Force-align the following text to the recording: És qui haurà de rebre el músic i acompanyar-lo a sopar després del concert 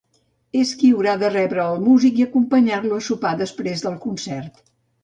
És 0.61 0.71
qui 0.79 0.89
haurà 0.93 1.13
de 1.25 1.29
rebre 1.35 1.61
el 1.75 1.85
músic 1.89 2.17
i 2.23 2.27
acompanyar-lo 2.27 2.99
a 3.01 3.07
sopar 3.11 3.39
després 3.45 3.87
del 3.89 4.05
concert 4.09 4.65